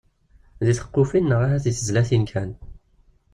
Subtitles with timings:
[0.65, 2.51] Deg txeqqufin neɣ ahat deg tezlatin kan.